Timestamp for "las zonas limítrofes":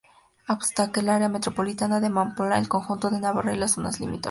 3.57-4.19